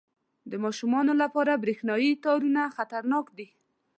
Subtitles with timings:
[0.51, 3.47] •د ماشومانو لپاره برېښنايي تارونه خطرناک دي.